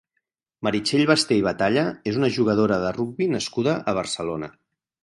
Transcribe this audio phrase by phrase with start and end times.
[0.67, 4.53] Meritxell Basté i Batalla és una jugadora de rugbi nascuda a Barcelona.